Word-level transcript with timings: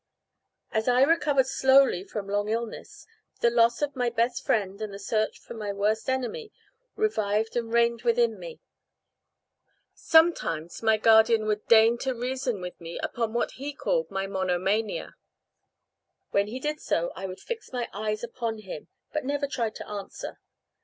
As 0.71 0.87
I 0.87 1.03
recovered 1.03 1.45
slowly 1.45 2.03
from 2.03 2.27
long 2.27 2.49
illness, 2.49 3.05
the 3.41 3.51
loss 3.51 3.83
of 3.83 3.95
my 3.95 4.09
best 4.09 4.43
friend 4.43 4.81
and 4.81 4.91
the 4.91 4.97
search 4.97 5.37
for 5.39 5.53
my 5.53 5.71
worst 5.71 6.09
enemy 6.09 6.51
revived 6.95 7.55
and 7.55 7.71
reigned 7.71 8.01
within 8.01 8.39
me. 8.39 8.61
Sometimes 9.93 10.81
my 10.81 10.97
guardian 10.97 11.45
would 11.45 11.67
deign 11.67 11.99
to 11.99 12.15
reason 12.15 12.61
with 12.61 12.81
me 12.81 12.97
upon 13.03 13.33
what 13.33 13.51
he 13.61 13.73
called 13.75 14.09
"my 14.09 14.25
monomania." 14.25 15.13
When 16.31 16.47
he 16.47 16.59
did 16.59 16.79
so, 16.81 17.11
I 17.15 17.27
would 17.27 17.39
fix 17.39 17.71
my 17.71 17.87
eyes 17.93 18.23
upon 18.23 18.57
him, 18.57 18.87
but 19.13 19.23
never 19.23 19.45
tried 19.45 19.75
to 19.75 19.87
answer. 19.87 20.39